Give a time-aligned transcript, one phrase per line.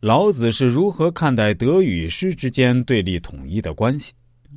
[0.00, 4.12] 老子是如何看待德与失之间对立统一的关系？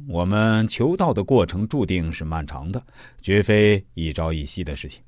[0.08, 2.86] 我们求道的过程注定是漫长的，
[3.24, 5.02] 绝非一朝一夕的事情。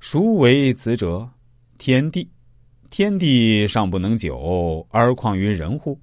[0.00, 1.28] 孰为此者？
[1.76, 2.26] 天地，
[2.88, 6.00] 天地尚不能久，而况于人乎？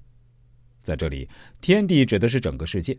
[0.80, 1.28] 在这里，
[1.60, 2.96] 天地指的是整个世界，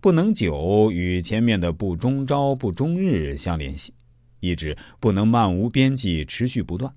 [0.00, 3.92] 不能久与前面的不终朝不终日相联系，
[4.40, 6.90] 意指不能漫无边际、持续不断。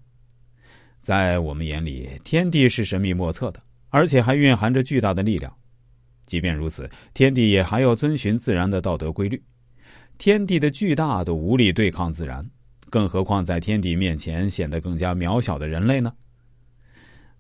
[1.02, 5.52] 在我们眼里，天地是神秘莫测的，而且还蕴含着巨大的力量。
[6.28, 9.42] 即便如此，天地也还要遵循自然的道德规律。
[10.18, 12.48] 天地的巨大都无力对抗自然。
[12.90, 16.14] 更何况，在天地面前显得更加渺小的人类呢？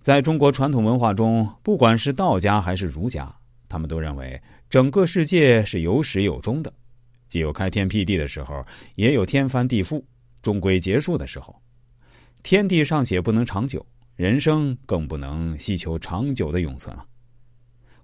[0.02, 3.32] 在中国传统文化中，不管是道家还是儒家，
[3.70, 6.74] 他们都认为整个世界是有始有终的，
[7.28, 10.04] 既有开天辟地的时候，也有天翻地覆、
[10.42, 11.56] 终归结束的时候。
[12.44, 17.06] 天地尚且不能长久，人生更不能希求长久的永存了。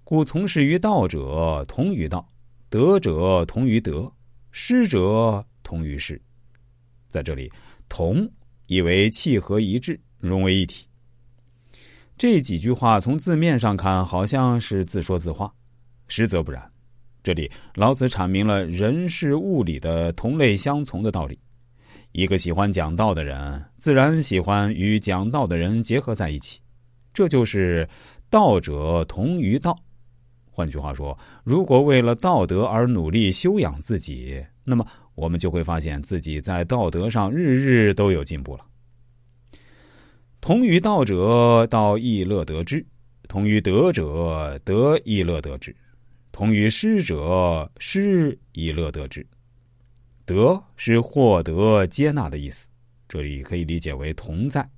[0.04, 2.26] 故从事于道者同于道，
[2.68, 4.10] 德者同于德，
[4.52, 6.20] 失者同于失。
[7.08, 7.50] 在这里，
[7.88, 8.30] 同
[8.66, 10.86] 意为契合一致，融为一体。
[12.16, 15.52] 这几句话从字面上看，好像是自说自话，
[16.06, 16.72] 实则不然。
[17.22, 21.38] 这里老子阐明了人事物理的同类相从的道理。
[22.12, 26.60] 一个喜欢讲道的人，自然喜欢与讲道的人结合在一起，
[27.12, 27.88] 这就是
[28.30, 29.76] 道者同于道。
[30.50, 34.86] 换句话说，如果为了道德而努力修养自己，那么。
[35.18, 38.64] 我们就会发现自己在道德上日日都有进步了。
[40.40, 42.78] 同于道者，道亦乐得之；
[43.26, 45.72] 同于德者，德亦乐得之；
[46.30, 49.26] 同于失者，失亦乐得之。
[50.28, 52.68] 德是获得、接纳的意思，
[53.08, 54.68] 这里可以理解为同在。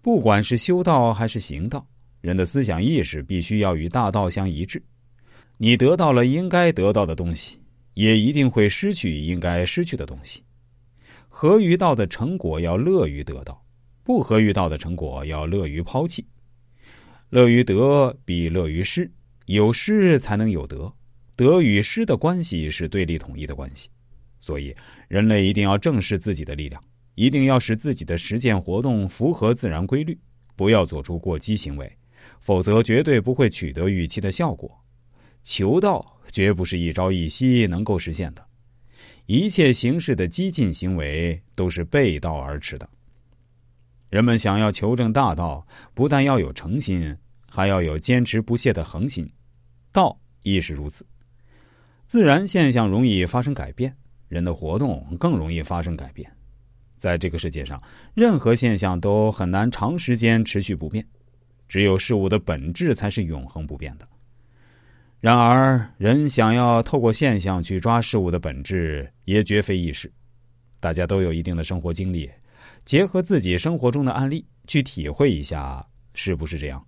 [0.00, 1.86] 不管是修道还是行道，
[2.22, 4.82] 人的思想意识必须要与大道相一致。
[5.58, 7.60] 你得到了应该得到的东西。
[7.94, 10.42] 也一定会失去应该失去的东西。
[11.28, 13.62] 合于道的成果要乐于得到，
[14.04, 16.24] 不合于道的成果要乐于抛弃。
[17.28, 19.10] 乐于得比乐于失，
[19.46, 20.90] 有失才能有得，
[21.36, 23.90] 得与失的关系是对立统一的关系。
[24.40, 24.74] 所以，
[25.08, 26.82] 人类一定要正视自己的力量，
[27.14, 30.18] 一定要使自己的实践活动符合自然规律，
[30.56, 31.90] 不要做出过激行为，
[32.40, 34.70] 否则绝对不会取得预期的效果。
[35.42, 36.16] 求道。
[36.32, 38.46] 绝不是一朝一夕能够实现的，
[39.26, 42.88] 一切形式的激进行为都是背道而驰的。
[44.10, 47.12] 人们想要求证大道，不但要有诚心，
[47.48, 49.28] 还要有坚持不懈的恒心。
[49.90, 51.04] 道亦是如此。
[52.06, 53.92] 自然现象容易发生改变，
[54.30, 56.30] 人的活动更容易发生改变。
[56.96, 57.82] 在这个世界上，
[58.14, 61.04] 任何现象都很难长时间持续不变，
[61.66, 64.08] 只有事物的本质才是永恒不变的。
[65.18, 70.10] 然而，人想要透过现象去抓事物的本质，也绝非易事。
[70.78, 72.30] 大家都有一定的生活经历，
[72.84, 76.82] 结合自己生活中的案例去体会一下，是不是这样？